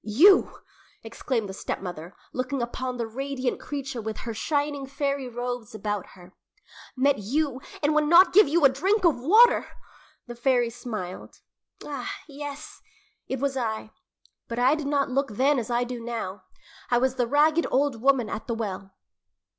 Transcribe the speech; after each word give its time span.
"You!" 0.03 0.57
exclaimed 1.03 1.47
the 1.47 1.53
stepmother, 1.53 2.15
looking 2.33 2.59
upon 2.59 2.97
the 2.97 3.05
radiant 3.05 3.59
creature 3.59 4.01
with 4.01 4.21
her 4.21 4.33
shining 4.33 4.87
fairy 4.87 5.29
robes 5.29 5.75
about 5.75 6.07
her. 6.17 6.33
"Met 6.97 7.19
you, 7.19 7.61
and 7.83 7.93
would 7.93 8.05
not 8.07 8.33
give 8.33 8.47
you 8.47 8.65
a 8.65 8.69
drink 8.69 9.03
of 9.05 9.19
water!" 9.21 9.67
The 10.25 10.33
fairy 10.33 10.71
smiled. 10.71 11.41
"Ah, 11.85 12.11
yes; 12.27 12.81
it 13.27 13.39
was 13.39 13.55
I, 13.55 13.91
but 14.47 14.57
I 14.57 14.73
did 14.73 14.87
not 14.87 15.11
look 15.11 15.27
then 15.33 15.59
as 15.59 15.69
I 15.69 15.83
now 15.83 16.33
do. 16.45 16.55
I 16.89 16.97
was 16.97 17.13
the 17.13 17.27
ragged 17.27 17.67
old 17.69 18.01
woman 18.01 18.27
at 18.27 18.47
the 18.47 18.55
well." 18.55 18.95